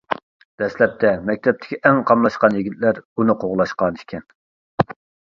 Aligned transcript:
دەسلەپتە 0.61 1.11
مەكتەپتىكى 1.29 1.77
ئەڭ 1.89 1.99
قاملاشقان 2.11 2.57
يىگىتلەر 2.61 3.03
ئۇنى 3.05 3.37
قوغلاشقان 3.45 4.01
ئىكەن. 4.01 4.25